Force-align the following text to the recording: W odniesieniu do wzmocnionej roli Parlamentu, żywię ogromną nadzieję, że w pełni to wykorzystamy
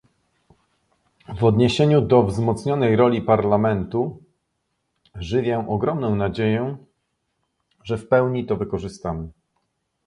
W 1.37 1.43
odniesieniu 1.43 2.01
do 2.01 2.23
wzmocnionej 2.23 2.95
roli 2.95 3.21
Parlamentu, 3.21 4.23
żywię 5.15 5.65
ogromną 5.67 6.15
nadzieję, 6.15 6.77
że 7.83 7.97
w 7.97 8.07
pełni 8.07 8.45
to 8.45 8.57
wykorzystamy 8.57 9.29